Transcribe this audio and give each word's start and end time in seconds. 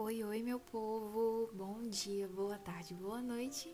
Oi, 0.00 0.22
oi, 0.22 0.44
meu 0.44 0.60
povo! 0.60 1.50
Bom 1.52 1.80
dia, 1.88 2.28
boa 2.28 2.56
tarde, 2.56 2.94
boa 2.94 3.20
noite 3.20 3.72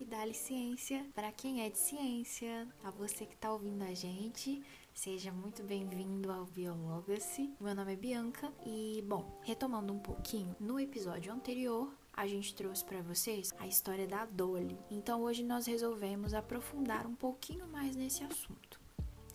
e 0.00 0.06
dá 0.06 0.26
ciência 0.32 1.04
para 1.14 1.30
quem 1.30 1.66
é 1.66 1.68
de 1.68 1.76
ciência, 1.76 2.66
a 2.82 2.90
você 2.90 3.26
que 3.26 3.34
está 3.34 3.52
ouvindo 3.52 3.82
a 3.82 3.92
gente. 3.92 4.64
Seja 4.94 5.30
muito 5.30 5.62
bem-vindo 5.62 6.32
ao 6.32 6.46
Biologacy. 6.46 7.52
Meu 7.60 7.74
nome 7.74 7.92
é 7.92 7.96
Bianca 7.96 8.50
e, 8.64 9.04
bom, 9.06 9.38
retomando 9.42 9.92
um 9.92 9.98
pouquinho, 9.98 10.56
no 10.58 10.80
episódio 10.80 11.30
anterior 11.30 11.94
a 12.10 12.26
gente 12.26 12.54
trouxe 12.54 12.82
para 12.82 13.02
vocês 13.02 13.52
a 13.58 13.66
história 13.66 14.06
da 14.06 14.24
Dolly. 14.24 14.78
Então 14.90 15.24
hoje 15.24 15.44
nós 15.44 15.66
resolvemos 15.66 16.32
aprofundar 16.32 17.06
um 17.06 17.14
pouquinho 17.14 17.68
mais 17.68 17.94
nesse 17.94 18.24
assunto. 18.24 18.80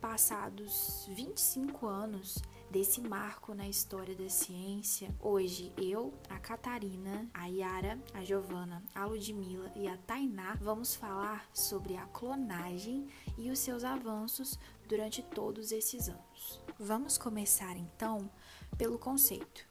Passados 0.02 1.08
25 1.12 1.86
anos 1.86 2.42
desse 2.72 3.02
marco 3.02 3.54
na 3.54 3.68
história 3.68 4.16
da 4.16 4.30
ciência. 4.30 5.14
Hoje 5.20 5.74
eu, 5.78 6.14
a 6.30 6.40
Catarina, 6.40 7.30
a 7.34 7.46
Yara, 7.46 8.00
a 8.14 8.24
Giovana, 8.24 8.82
a 8.96 9.06
Ludmila 9.06 9.70
e 9.76 9.90
a 9.90 9.98
Tainá 9.98 10.56
vamos 10.56 10.96
falar 10.96 11.50
sobre 11.54 11.98
a 11.98 12.06
clonagem 12.06 13.08
e 13.38 13.52
os 13.52 13.60
seus 13.60 13.84
avanços 13.84 14.58
durante 14.88 15.22
todos 15.22 15.74
esses 15.74 16.08
anos. 16.08 16.62
Vamos 16.80 17.18
começar 17.18 17.76
então 17.76 18.32
pelo 18.78 18.98
conceito. 18.98 19.70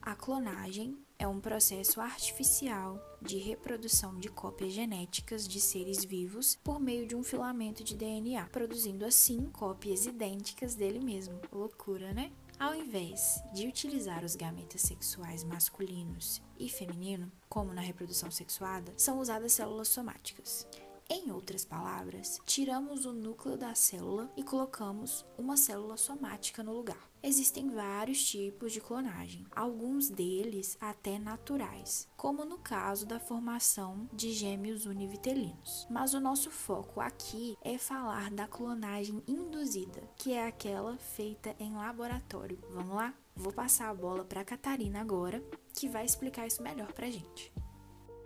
A 0.00 0.14
clonagem 0.14 0.96
é 1.18 1.26
um 1.26 1.40
processo 1.40 2.00
artificial 2.00 3.00
de 3.20 3.38
reprodução 3.38 4.20
de 4.20 4.28
cópias 4.28 4.72
genéticas 4.72 5.48
de 5.48 5.60
seres 5.60 6.04
vivos 6.04 6.56
por 6.62 6.78
meio 6.78 7.08
de 7.08 7.16
um 7.16 7.24
filamento 7.24 7.82
de 7.82 7.96
DNA, 7.96 8.46
produzindo 8.46 9.04
assim 9.04 9.46
cópias 9.46 10.06
idênticas 10.06 10.76
dele 10.76 11.00
mesmo. 11.00 11.40
Loucura, 11.50 12.12
né? 12.12 12.30
Ao 12.58 12.74
invés 12.74 13.42
de 13.52 13.66
utilizar 13.66 14.24
os 14.24 14.34
gametas 14.34 14.80
sexuais 14.80 15.44
masculinos 15.44 16.42
e 16.58 16.70
feminino, 16.70 17.30
como 17.50 17.74
na 17.74 17.82
reprodução 17.82 18.30
sexuada, 18.30 18.94
são 18.96 19.18
usadas 19.18 19.52
células 19.52 19.88
somáticas. 19.88 20.66
Em 21.08 21.30
outras 21.30 21.64
palavras, 21.64 22.40
tiramos 22.44 23.04
o 23.06 23.12
núcleo 23.12 23.56
da 23.56 23.76
célula 23.76 24.28
e 24.36 24.42
colocamos 24.42 25.24
uma 25.38 25.56
célula 25.56 25.96
somática 25.96 26.64
no 26.64 26.72
lugar. 26.72 27.08
Existem 27.22 27.70
vários 27.70 28.24
tipos 28.24 28.72
de 28.72 28.80
clonagem, 28.80 29.46
alguns 29.54 30.10
deles 30.10 30.76
até 30.80 31.16
naturais, 31.16 32.08
como 32.16 32.44
no 32.44 32.58
caso 32.58 33.06
da 33.06 33.20
formação 33.20 34.08
de 34.12 34.32
gêmeos 34.32 34.84
univitelinos. 34.84 35.86
Mas 35.88 36.12
o 36.12 36.20
nosso 36.20 36.50
foco 36.50 37.00
aqui 37.00 37.56
é 37.62 37.78
falar 37.78 38.30
da 38.32 38.48
clonagem 38.48 39.22
induzida, 39.28 40.02
que 40.16 40.32
é 40.32 40.44
aquela 40.44 40.98
feita 40.98 41.54
em 41.60 41.72
laboratório. 41.72 42.58
Vamos 42.72 42.96
lá? 42.96 43.14
Vou 43.34 43.52
passar 43.52 43.90
a 43.90 43.94
bola 43.94 44.24
para 44.24 44.40
a 44.40 44.44
Catarina 44.44 45.00
agora, 45.00 45.40
que 45.72 45.88
vai 45.88 46.04
explicar 46.04 46.48
isso 46.48 46.62
melhor 46.62 46.92
para 46.92 47.10
gente. 47.10 47.52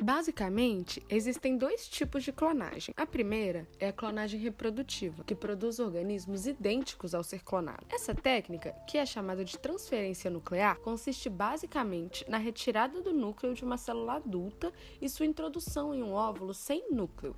Basicamente, 0.02 1.02
existem 1.10 1.58
dois 1.58 1.86
tipos 1.86 2.24
de 2.24 2.32
clonagem. 2.32 2.94
A 2.96 3.06
primeira 3.06 3.68
é 3.78 3.88
a 3.88 3.92
clonagem 3.92 4.40
reprodutiva, 4.40 5.22
que 5.24 5.34
produz 5.34 5.78
organismos 5.78 6.46
idênticos 6.46 7.14
ao 7.14 7.22
ser 7.22 7.44
clonado. 7.44 7.84
Essa 7.90 8.14
técnica, 8.14 8.72
que 8.88 8.96
é 8.96 9.04
chamada 9.04 9.44
de 9.44 9.58
transferência 9.58 10.30
nuclear, 10.30 10.78
consiste 10.78 11.28
basicamente 11.28 12.24
na 12.30 12.38
retirada 12.38 13.02
do 13.02 13.12
núcleo 13.12 13.54
de 13.54 13.62
uma 13.62 13.76
célula 13.76 14.14
adulta 14.14 14.72
e 15.02 15.08
sua 15.08 15.26
introdução 15.26 15.94
em 15.94 16.02
um 16.02 16.12
óvulo 16.12 16.54
sem 16.54 16.90
núcleo 16.90 17.36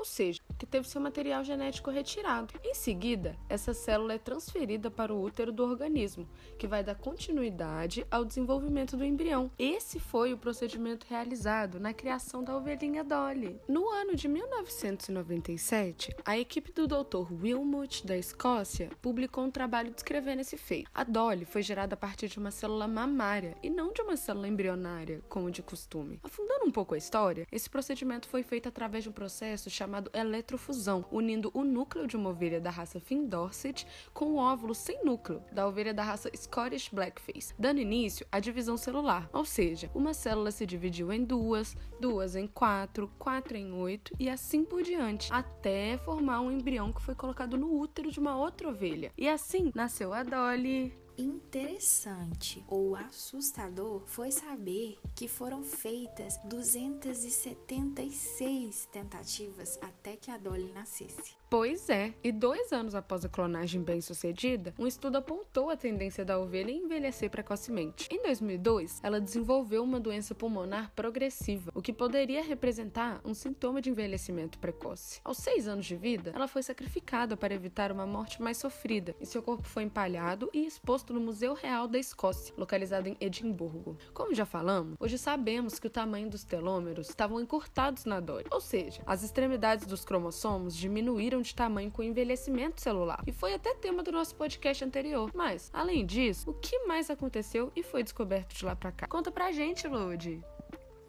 ou 0.00 0.04
seja, 0.04 0.40
que 0.58 0.64
teve 0.64 0.88
seu 0.88 0.98
material 0.98 1.44
genético 1.44 1.90
retirado. 1.90 2.54
Em 2.64 2.72
seguida, 2.72 3.36
essa 3.50 3.74
célula 3.74 4.14
é 4.14 4.18
transferida 4.18 4.90
para 4.90 5.12
o 5.12 5.22
útero 5.22 5.52
do 5.52 5.62
organismo, 5.62 6.26
que 6.58 6.66
vai 6.66 6.82
dar 6.82 6.94
continuidade 6.94 8.06
ao 8.10 8.24
desenvolvimento 8.24 8.96
do 8.96 9.04
embrião. 9.04 9.50
Esse 9.58 10.00
foi 10.00 10.32
o 10.32 10.38
procedimento 10.38 11.06
realizado 11.06 11.78
na 11.78 11.92
criação 11.92 12.42
da 12.42 12.56
ovelhinha 12.56 13.04
Dolly. 13.04 13.60
No 13.68 13.90
ano 13.90 14.16
de 14.16 14.26
1997, 14.26 16.16
a 16.24 16.38
equipe 16.38 16.72
do 16.72 16.86
Dr. 16.86 17.30
Wilmot 17.30 18.06
da 18.06 18.16
Escócia 18.16 18.88
publicou 19.02 19.44
um 19.44 19.50
trabalho 19.50 19.92
descrevendo 19.92 20.40
esse 20.40 20.56
feito. 20.56 20.90
A 20.94 21.04
Dolly 21.04 21.44
foi 21.44 21.62
gerada 21.62 21.92
a 21.92 21.98
partir 21.98 22.28
de 22.28 22.38
uma 22.38 22.50
célula 22.50 22.88
mamária 22.88 23.54
e 23.62 23.68
não 23.68 23.92
de 23.92 24.00
uma 24.00 24.16
célula 24.16 24.48
embrionária, 24.48 25.20
como 25.28 25.50
de 25.50 25.62
costume. 25.62 26.20
Afundando 26.22 26.64
um 26.64 26.72
pouco 26.72 26.94
a 26.94 26.98
história, 26.98 27.46
esse 27.52 27.68
procedimento 27.68 28.26
foi 28.28 28.42
feito 28.42 28.66
através 28.66 29.04
de 29.04 29.10
um 29.10 29.12
processo 29.12 29.68
chamado 29.68 29.89
eletrofusão, 30.12 31.04
unindo 31.10 31.50
o 31.54 31.64
núcleo 31.64 32.06
de 32.06 32.16
uma 32.16 32.30
ovelha 32.30 32.60
da 32.60 32.70
raça 32.70 33.00
Finn 33.00 33.26
Dorset 33.26 33.86
com 34.12 34.26
o 34.26 34.36
óvulo 34.36 34.74
sem 34.74 35.04
núcleo 35.04 35.42
da 35.52 35.66
ovelha 35.66 35.92
da 35.92 36.02
raça 36.02 36.30
Scottish 36.34 36.88
Blackface, 36.92 37.54
dando 37.58 37.80
início 37.80 38.26
à 38.30 38.38
divisão 38.40 38.76
celular, 38.76 39.28
ou 39.32 39.44
seja, 39.44 39.90
uma 39.94 40.14
célula 40.14 40.50
se 40.50 40.66
dividiu 40.66 41.12
em 41.12 41.24
duas, 41.24 41.76
duas 42.00 42.36
em 42.36 42.46
quatro, 42.46 43.10
quatro 43.18 43.56
em 43.56 43.72
oito 43.72 44.14
e 44.18 44.28
assim 44.28 44.64
por 44.64 44.82
diante, 44.82 45.32
até 45.32 45.98
formar 45.98 46.40
um 46.40 46.50
embrião 46.50 46.92
que 46.92 47.02
foi 47.02 47.14
colocado 47.14 47.56
no 47.56 47.78
útero 47.78 48.10
de 48.10 48.20
uma 48.20 48.36
outra 48.36 48.68
ovelha. 48.68 49.12
E 49.16 49.28
assim 49.28 49.72
nasceu 49.74 50.12
a 50.12 50.22
Dolly, 50.22 50.94
interessante 51.20 52.64
ou 52.66 52.96
assustador 52.96 54.02
foi 54.06 54.30
saber 54.30 54.98
que 55.14 55.28
foram 55.28 55.62
feitas 55.62 56.38
276 56.44 58.88
tentativas 58.90 59.78
até 59.82 60.16
que 60.16 60.30
a 60.30 60.38
Dolly 60.38 60.72
nascesse. 60.72 61.38
Pois 61.50 61.88
é, 61.88 62.14
e 62.22 62.30
dois 62.30 62.72
anos 62.72 62.94
após 62.94 63.24
a 63.24 63.28
clonagem 63.28 63.82
bem-sucedida, 63.82 64.72
um 64.78 64.86
estudo 64.86 65.18
apontou 65.18 65.68
a 65.68 65.76
tendência 65.76 66.24
da 66.24 66.38
ovelha 66.38 66.70
em 66.70 66.84
envelhecer 66.84 67.28
precocemente. 67.28 68.06
Em 68.08 68.22
2002, 68.22 69.00
ela 69.02 69.20
desenvolveu 69.20 69.82
uma 69.82 69.98
doença 69.98 70.32
pulmonar 70.32 70.92
progressiva, 70.94 71.72
o 71.74 71.82
que 71.82 71.92
poderia 71.92 72.44
representar 72.44 73.20
um 73.24 73.34
sintoma 73.34 73.82
de 73.82 73.90
envelhecimento 73.90 74.60
precoce. 74.60 75.20
Aos 75.24 75.38
seis 75.38 75.66
anos 75.66 75.86
de 75.86 75.96
vida, 75.96 76.30
ela 76.36 76.46
foi 76.46 76.62
sacrificada 76.62 77.36
para 77.36 77.52
evitar 77.52 77.90
uma 77.90 78.06
morte 78.06 78.40
mais 78.40 78.56
sofrida, 78.56 79.16
e 79.20 79.26
seu 79.26 79.42
corpo 79.42 79.64
foi 79.64 79.82
empalhado 79.82 80.48
e 80.54 80.64
exposto 80.64 81.09
no 81.12 81.20
Museu 81.20 81.54
Real 81.54 81.86
da 81.86 81.98
Escócia, 81.98 82.54
localizado 82.56 83.08
em 83.08 83.16
Edimburgo. 83.20 83.96
Como 84.14 84.34
já 84.34 84.44
falamos, 84.44 84.96
hoje 84.98 85.18
sabemos 85.18 85.78
que 85.78 85.86
o 85.86 85.90
tamanho 85.90 86.30
dos 86.30 86.44
telômeros 86.44 87.08
estavam 87.08 87.40
encurtados 87.40 88.04
na 88.04 88.20
Dory, 88.20 88.46
ou 88.50 88.60
seja, 88.60 89.02
as 89.06 89.22
extremidades 89.22 89.86
dos 89.86 90.04
cromossomos 90.04 90.76
diminuíram 90.76 91.42
de 91.42 91.54
tamanho 91.54 91.90
com 91.90 92.02
envelhecimento 92.02 92.80
celular. 92.80 93.22
E 93.26 93.32
foi 93.32 93.54
até 93.54 93.74
tema 93.74 94.02
do 94.02 94.12
nosso 94.12 94.34
podcast 94.34 94.84
anterior. 94.84 95.30
Mas, 95.34 95.70
além 95.72 96.04
disso, 96.06 96.50
o 96.50 96.54
que 96.54 96.86
mais 96.86 97.10
aconteceu 97.10 97.72
e 97.74 97.82
foi 97.82 98.02
descoberto 98.02 98.54
de 98.54 98.64
lá 98.64 98.76
pra 98.76 98.92
cá? 98.92 99.06
Conta 99.06 99.30
pra 99.30 99.52
gente, 99.52 99.86
Lud. 99.86 100.40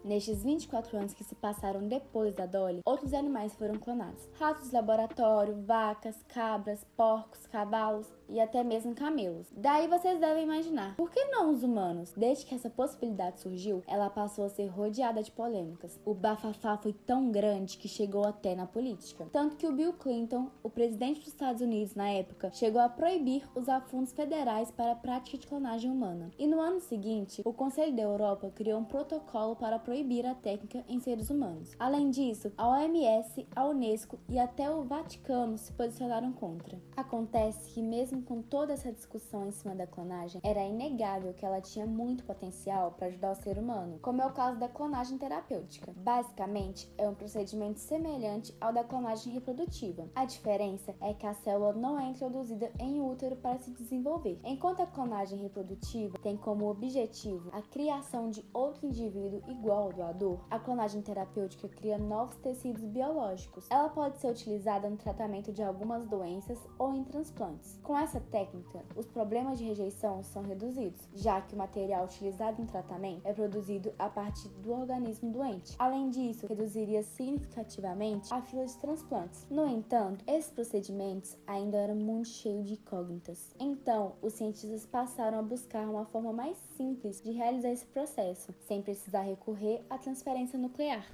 Nestes 0.04 0.42
24 0.42 0.96
anos 0.96 1.14
que 1.14 1.22
se 1.22 1.34
passaram 1.36 1.86
depois 1.86 2.34
da 2.34 2.44
Dolly, 2.44 2.80
outros 2.84 3.14
animais 3.14 3.54
foram 3.54 3.76
clonados: 3.76 4.28
ratos 4.36 4.68
de 4.68 4.74
laboratório, 4.74 5.62
vacas, 5.62 6.16
cabras, 6.26 6.84
porcos, 6.96 7.46
cavalos 7.46 8.08
e 8.32 8.40
até 8.40 8.64
mesmo 8.64 8.94
camelos. 8.94 9.46
Daí 9.56 9.86
vocês 9.86 10.18
devem 10.18 10.44
imaginar, 10.44 10.96
por 10.96 11.10
que 11.10 11.24
não 11.26 11.50
os 11.50 11.62
humanos? 11.62 12.12
Desde 12.16 12.46
que 12.46 12.54
essa 12.54 12.70
possibilidade 12.70 13.40
surgiu, 13.40 13.82
ela 13.86 14.08
passou 14.08 14.46
a 14.46 14.48
ser 14.48 14.66
rodeada 14.66 15.22
de 15.22 15.30
polêmicas. 15.30 16.00
O 16.04 16.14
bafafá 16.14 16.76
foi 16.78 16.92
tão 16.92 17.30
grande 17.30 17.76
que 17.76 17.88
chegou 17.88 18.26
até 18.26 18.54
na 18.54 18.66
política. 18.66 19.28
Tanto 19.32 19.56
que 19.56 19.66
o 19.66 19.72
Bill 19.72 19.92
Clinton, 19.92 20.50
o 20.62 20.70
presidente 20.70 21.20
dos 21.20 21.28
Estados 21.28 21.60
Unidos 21.60 21.94
na 21.94 22.08
época, 22.08 22.50
chegou 22.52 22.80
a 22.80 22.88
proibir 22.88 23.46
usar 23.54 23.82
fundos 23.82 24.12
federais 24.12 24.70
para 24.70 24.92
a 24.92 24.96
prática 24.96 25.36
de 25.36 25.46
clonagem 25.46 25.90
humana. 25.90 26.30
E 26.38 26.46
no 26.46 26.60
ano 26.60 26.80
seguinte, 26.80 27.42
o 27.44 27.52
Conselho 27.52 27.94
da 27.94 28.02
Europa 28.02 28.50
criou 28.54 28.80
um 28.80 28.84
protocolo 28.84 29.54
para 29.54 29.78
proibir 29.78 30.24
a 30.24 30.34
técnica 30.34 30.84
em 30.88 30.98
seres 31.00 31.28
humanos. 31.28 31.76
Além 31.78 32.10
disso, 32.10 32.52
a 32.56 32.68
OMS, 32.68 33.46
a 33.54 33.66
Unesco 33.66 34.18
e 34.28 34.38
até 34.38 34.70
o 34.70 34.82
Vaticano 34.82 35.58
se 35.58 35.72
posicionaram 35.72 36.32
contra. 36.32 36.80
Acontece 36.96 37.70
que 37.72 37.82
mesmo 37.82 38.21
com 38.22 38.42
toda 38.42 38.72
essa 38.72 38.92
discussão 38.92 39.46
em 39.46 39.50
cima 39.50 39.74
da 39.74 39.86
clonagem, 39.86 40.40
era 40.44 40.64
inegável 40.64 41.34
que 41.34 41.44
ela 41.44 41.60
tinha 41.60 41.86
muito 41.86 42.24
potencial 42.24 42.92
para 42.92 43.08
ajudar 43.08 43.32
o 43.32 43.42
ser 43.42 43.58
humano, 43.58 43.98
como 44.00 44.22
é 44.22 44.26
o 44.26 44.32
caso 44.32 44.58
da 44.58 44.68
clonagem 44.68 45.18
terapêutica. 45.18 45.92
Basicamente, 45.96 46.92
é 46.96 47.08
um 47.08 47.14
procedimento 47.14 47.80
semelhante 47.80 48.54
ao 48.60 48.72
da 48.72 48.84
clonagem 48.84 49.32
reprodutiva. 49.32 50.08
A 50.14 50.24
diferença 50.24 50.94
é 51.00 51.14
que 51.14 51.26
a 51.26 51.34
célula 51.34 51.72
não 51.72 51.98
é 51.98 52.06
introduzida 52.06 52.72
em 52.78 53.00
útero 53.00 53.36
para 53.36 53.58
se 53.58 53.70
desenvolver, 53.70 54.40
enquanto 54.44 54.80
a 54.80 54.86
clonagem 54.86 55.38
reprodutiva 55.38 56.18
tem 56.22 56.36
como 56.36 56.70
objetivo 56.70 57.50
a 57.52 57.62
criação 57.62 58.30
de 58.30 58.44
outro 58.52 58.86
indivíduo 58.86 59.42
igual 59.48 59.84
ao 59.84 59.92
doador. 59.92 60.40
A 60.50 60.58
clonagem 60.58 61.02
terapêutica 61.02 61.68
cria 61.68 61.98
novos 61.98 62.36
tecidos 62.36 62.84
biológicos. 62.84 63.66
Ela 63.70 63.88
pode 63.88 64.18
ser 64.18 64.30
utilizada 64.30 64.88
no 64.88 64.96
tratamento 64.96 65.52
de 65.52 65.62
algumas 65.62 66.06
doenças 66.06 66.58
ou 66.78 66.94
em 66.94 67.04
transplantes. 67.04 67.78
Com 67.82 67.96
essa 67.96 68.11
essa 68.12 68.20
técnica, 68.20 68.84
os 68.94 69.06
problemas 69.06 69.58
de 69.58 69.64
rejeição 69.64 70.22
são 70.22 70.42
reduzidos, 70.42 71.00
já 71.14 71.40
que 71.40 71.54
o 71.54 71.58
material 71.58 72.04
utilizado 72.04 72.60
no 72.60 72.68
tratamento 72.68 73.22
é 73.24 73.32
produzido 73.32 73.90
a 73.98 74.06
partir 74.06 74.48
do 74.48 74.70
organismo 74.70 75.32
doente. 75.32 75.74
Além 75.78 76.10
disso, 76.10 76.46
reduziria 76.46 77.02
significativamente 77.02 78.32
a 78.32 78.42
fila 78.42 78.66
de 78.66 78.76
transplantes. 78.76 79.46
No 79.50 79.66
entanto, 79.66 80.22
esses 80.26 80.50
procedimentos 80.50 81.38
ainda 81.46 81.78
eram 81.78 81.94
muito 81.94 82.28
cheios 82.28 82.66
de 82.66 82.74
incógnitas. 82.74 83.54
Então, 83.58 84.12
os 84.20 84.34
cientistas 84.34 84.84
passaram 84.84 85.38
a 85.38 85.42
buscar 85.42 85.88
uma 85.88 86.04
forma 86.04 86.34
mais 86.34 86.58
simples 86.76 87.22
de 87.22 87.32
realizar 87.32 87.70
esse 87.70 87.86
processo, 87.86 88.54
sem 88.60 88.82
precisar 88.82 89.22
recorrer 89.22 89.82
à 89.88 89.96
transferência 89.96 90.58
nuclear. 90.58 91.06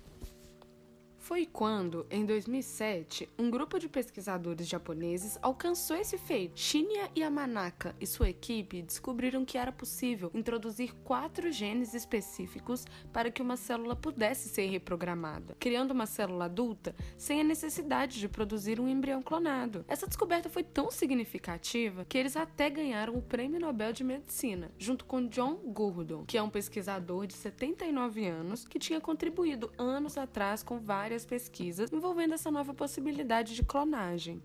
Foi 1.28 1.44
quando, 1.44 2.06
em 2.10 2.24
2007, 2.24 3.28
um 3.38 3.50
grupo 3.50 3.78
de 3.78 3.86
pesquisadores 3.86 4.66
japoneses 4.66 5.38
alcançou 5.42 5.94
esse 5.94 6.16
feito. 6.16 6.58
Shinya 6.58 7.10
Yamanaka 7.14 7.94
e 8.00 8.06
sua 8.06 8.30
equipe 8.30 8.80
descobriram 8.80 9.44
que 9.44 9.58
era 9.58 9.70
possível 9.70 10.30
introduzir 10.32 10.94
quatro 11.04 11.52
genes 11.52 11.92
específicos 11.92 12.86
para 13.12 13.30
que 13.30 13.42
uma 13.42 13.58
célula 13.58 13.94
pudesse 13.94 14.48
ser 14.48 14.70
reprogramada, 14.70 15.54
criando 15.60 15.90
uma 15.90 16.06
célula 16.06 16.46
adulta 16.46 16.96
sem 17.18 17.42
a 17.42 17.44
necessidade 17.44 18.18
de 18.18 18.26
produzir 18.26 18.80
um 18.80 18.88
embrião 18.88 19.20
clonado. 19.20 19.84
Essa 19.86 20.06
descoberta 20.06 20.48
foi 20.48 20.62
tão 20.62 20.90
significativa 20.90 22.06
que 22.06 22.16
eles 22.16 22.38
até 22.38 22.70
ganharam 22.70 23.14
o 23.14 23.20
Prêmio 23.20 23.60
Nobel 23.60 23.92
de 23.92 24.02
Medicina, 24.02 24.72
junto 24.78 25.04
com 25.04 25.28
John 25.28 25.56
Gurdon, 25.56 26.24
que 26.24 26.38
é 26.38 26.42
um 26.42 26.48
pesquisador 26.48 27.26
de 27.26 27.34
79 27.34 28.26
anos 28.26 28.66
que 28.66 28.78
tinha 28.78 28.98
contribuído 28.98 29.70
anos 29.76 30.16
atrás 30.16 30.62
com 30.62 30.78
várias 30.78 31.17
várias 31.18 31.26
pesquisas 31.26 31.92
envolvendo 31.92 32.34
essa 32.34 32.50
nova 32.50 32.72
possibilidade 32.72 33.54
de 33.54 33.64
clonagem. 33.64 34.42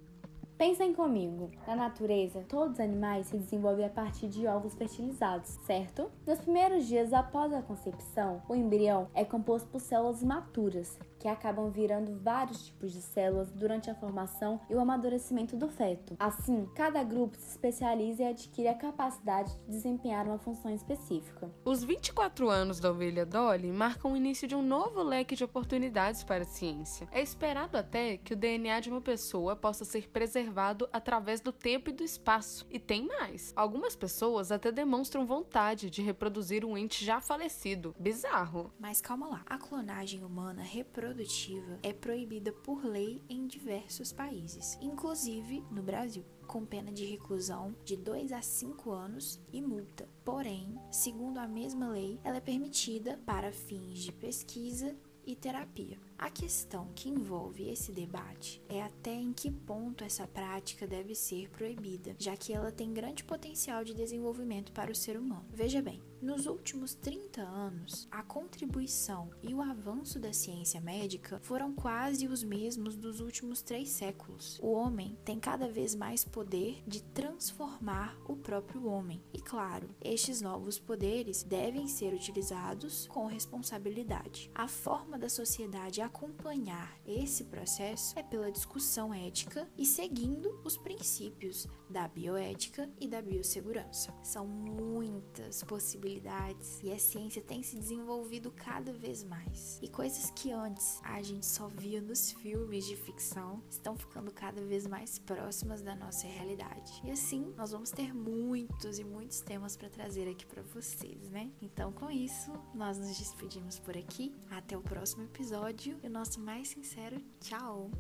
Pensem 0.63 0.94
comigo, 0.94 1.51
na 1.68 1.75
natureza, 1.75 2.45
todos 2.48 2.75
os 2.75 2.80
animais 2.80 3.27
se 3.27 3.38
desenvolvem 3.38 3.86
a 3.86 3.89
partir 3.89 4.30
de 4.30 4.48
ovos 4.48 4.74
fertilizados, 4.74 5.50
certo? 5.65 6.10
Nos 6.25 6.39
primeiros 6.39 6.88
dias 6.88 7.12
após 7.12 7.51
a 7.51 7.62
concepção, 7.62 8.42
o 8.48 8.56
embrião 8.56 9.10
é 9.13 9.25
composto 9.25 9.68
por 9.68 9.81
células 9.81 10.24
maturas, 10.24 10.98
que 11.19 11.27
acabam 11.27 11.69
virando 11.69 12.18
vários 12.18 12.68
tipos 12.68 12.94
de 12.94 13.01
células 13.01 13.51
durante 13.51 13.89
a 13.89 13.95
formação 13.95 14.60
e 14.69 14.75
o 14.75 14.80
amadurecimento 14.80 15.57
do 15.57 15.68
feto. 15.68 16.15
Assim, 16.18 16.66
cada 16.74 17.04
grupo 17.04 17.38
se 17.38 17.50
especializa 17.50 18.24
e 18.24 18.27
adquire 18.27 18.69
a 18.69 18.74
capacidade 18.74 19.54
de 19.66 19.71
desempenhar 19.71 20.25
uma 20.25 20.38
função 20.38 20.74
específica. 20.74 21.51
Os 21.66 21.83
24 21.83 22.50
anos 22.50 22.80
da 22.80 22.89
ovelha 22.89 23.25
Dolly 23.25 23.69
marcam 23.69 24.13
o 24.13 24.18
início 24.18 24.48
de 24.48 24.56
um 24.56 24.62
novo 24.62 25.04
leque 25.04 25.36
de 25.36 25.44
oportunidades 25.44 26.24
para 26.24 26.44
a 26.44 26.48
ciência. 26.48 27.06
É 27.12 27.21
esperado 27.21 27.77
até 27.77 28.16
que 28.16 28.33
o 28.33 28.38
DNA 28.38 28.80
de 28.80 28.89
uma 28.89 29.01
pessoa 29.01 29.57
possa 29.57 29.83
ser 29.83 30.07
preservado 30.09 30.52
através 30.91 31.39
do 31.39 31.51
tempo 31.51 31.89
e 31.89 31.94
do 31.94 32.03
espaço. 32.03 32.65
E 32.69 32.79
tem 32.79 33.07
mais. 33.07 33.53
Algumas 33.55 33.95
pessoas 33.95 34.51
até 34.51 34.71
demonstram 34.71 35.25
vontade 35.25 35.89
de 35.89 36.01
reproduzir 36.01 36.65
um 36.65 36.77
ente 36.77 37.05
já 37.05 37.21
falecido. 37.21 37.95
Bizarro. 38.00 38.71
Mas 38.79 39.00
calma 39.00 39.27
lá. 39.27 39.41
A 39.45 39.57
clonagem 39.57 40.23
humana 40.23 40.61
reproduz 40.61 41.13
produtiva 41.13 41.79
é 41.83 41.94
proibida 41.94 42.51
por 42.51 42.83
lei 42.83 43.21
em 43.29 43.45
diversos 43.45 44.11
países, 44.11 44.77
inclusive 44.81 45.63
no 45.69 45.83
Brasil, 45.83 46.25
com 46.47 46.65
pena 46.65 46.91
de 46.91 47.06
reclusão 47.06 47.75
de 47.85 47.95
2 47.95 48.31
a 48.31 48.41
5 48.41 48.91
anos 48.91 49.39
e 49.51 49.61
multa. 49.61 50.09
Porém, 50.25 50.79
segundo 50.91 51.38
a 51.38 51.47
mesma 51.47 51.89
lei, 51.89 52.19
ela 52.23 52.38
é 52.38 52.41
permitida 52.41 53.19
para 53.25 53.51
fins 53.51 53.99
de 53.99 54.11
pesquisa 54.11 54.95
e 55.25 55.35
terapia. 55.35 55.99
A 56.18 56.30
questão 56.30 56.88
que 56.95 57.10
envolve 57.10 57.69
esse 57.69 57.92
debate 57.92 58.62
é 58.69 58.81
até 58.81 59.13
em 59.13 59.33
que 59.33 59.51
ponto 59.51 60.04
essa 60.04 60.27
prática 60.27 60.88
deve 60.88 61.15
ser 61.15 61.50
proibida, 61.50 62.15
já 62.18 62.36
que 62.36 62.54
ela 62.54 62.71
tem 62.71 62.94
grande 62.94 63.24
potencial 63.24 63.83
de 63.83 63.94
desenvolvimento 63.94 64.71
para 64.71 64.92
o 64.92 64.95
ser 64.95 65.18
humano. 65.18 65.45
Veja 65.51 65.81
bem, 65.81 66.01
nos 66.24 66.45
últimos 66.45 66.94
30 66.94 67.42
anos, 67.42 68.07
a 68.10 68.24
contribuição 68.24 69.30
e 69.42 69.54
o 69.54 69.62
avanço 69.62 70.18
da 70.18 70.31
ciência 70.31 70.80
médica 70.80 71.38
foram 71.44 71.74
quase 71.74 72.27
os 72.30 72.45
mesmos 72.45 72.95
dos 72.95 73.19
últimos 73.19 73.62
três 73.62 73.89
séculos. 73.89 74.57
O 74.62 74.71
homem 74.71 75.18
tem 75.25 75.38
cada 75.38 75.68
vez 75.68 75.94
mais 75.94 76.24
poder 76.24 76.81
de 76.88 77.04
transformar 77.04 78.18
o 78.25 78.38
próprio 78.38 78.88
homem. 78.88 79.21
E 79.33 79.42
claro, 79.42 79.89
estes 80.01 80.39
novos 80.39 80.80
poderes 80.80 81.44
devem 81.44 81.89
ser 81.89 82.13
utilizados 82.13 83.06
com 83.07 83.25
responsabilidade. 83.25 84.50
A 84.56 84.69
forma 84.69 85.19
da 85.19 85.27
sociedade 85.27 86.01
acompanhar 86.03 86.97
esse 87.05 87.45
processo 87.45 88.17
é 88.17 88.23
pela 88.23 88.51
discussão 88.51 89.13
ética 89.13 89.67
e 89.77 89.85
seguindo 89.85 90.59
os 90.63 90.77
princípios 90.77 91.67
da 91.89 92.07
bioética 92.07 92.89
e 93.00 93.07
da 93.07 93.21
biossegurança. 93.21 94.13
São 94.23 94.47
muitas 94.47 95.63
possibilidades 95.63 96.81
e 96.83 96.91
a 96.91 97.00
ciência 97.00 97.41
tem 97.41 97.61
se 97.63 97.75
desenvolvido 97.75 98.51
cada 98.51 98.94
vez 98.94 99.23
mais. 99.23 99.79
E 99.81 99.88
coisas 99.88 100.31
que 100.31 100.51
antes 100.51 101.00
a 101.03 101.21
gente 101.21 101.45
só 101.45 101.67
via 101.67 102.01
nos 102.01 102.31
filmes 102.31 102.85
de 102.85 102.95
ficção 102.95 103.61
estão 103.69 103.95
ficando 103.95 104.31
cada 104.31 104.61
vez 104.61 104.88
mais 104.88 105.19
próximas 105.19 105.81
da 105.81 105.95
nossa 105.95 106.27
realidade. 106.27 107.01
E 107.03 107.11
assim, 107.11 107.53
nós 107.57 107.71
vamos 107.71 107.91
ter 107.91 108.13
muitos 108.13 108.99
e 108.99 109.03
muitos 109.03 109.41
temas 109.41 109.75
para 109.75 109.89
trazer 109.89 110.29
aqui 110.29 110.45
para 110.45 110.61
vocês, 110.61 111.29
né? 111.29 111.51
Então, 111.61 111.91
com 111.91 112.09
isso, 112.09 112.51
nós 112.73 112.97
nos 112.97 113.17
despedimos 113.17 113.79
por 113.79 113.97
aqui. 113.97 114.33
Até 114.49 114.77
o 114.77 114.81
próximo 114.81 115.23
episódio 115.23 115.93
e 116.01 116.07
o 116.07 116.10
nosso 116.10 116.40
mais 116.40 116.69
sincero 116.69 117.22
tchau! 117.40 117.92